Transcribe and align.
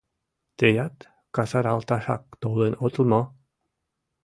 Тыят 0.57 0.95
касаралташак 1.35 2.23
толын 2.41 2.73
отыл 2.85 3.05
мо? 3.11 3.21